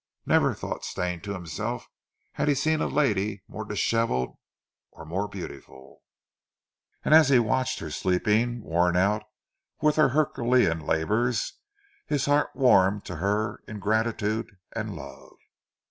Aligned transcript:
Never, 0.25 0.55
thought 0.55 0.83
Stane 0.83 1.21
to 1.21 1.33
himself, 1.35 1.87
had 2.31 2.47
he 2.47 2.55
seen 2.55 2.81
a 2.81 2.87
lady 2.87 3.43
more 3.47 3.63
dishevelled 3.63 4.35
or 4.89 5.05
more 5.05 5.27
beautiful, 5.27 6.01
and 7.05 7.13
as 7.13 7.29
he 7.29 7.37
watched 7.37 7.77
her 7.77 7.91
sleeping, 7.91 8.63
worn 8.63 8.97
out 8.97 9.21
with 9.79 9.97
her 9.97 10.09
herculean 10.09 10.79
labours, 10.79 11.53
his 12.07 12.25
heart 12.25 12.49
warmed 12.55 13.05
to 13.05 13.17
her 13.17 13.61
in 13.67 13.77
gratitude 13.77 14.57
and 14.75 14.95
love. 14.95 15.37